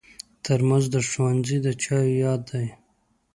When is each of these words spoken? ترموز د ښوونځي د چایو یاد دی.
ترموز 0.43 0.85
د 0.93 0.95
ښوونځي 1.09 1.57
د 1.65 1.67
چایو 1.83 2.19
یاد 2.23 2.41
دی. 2.51 2.67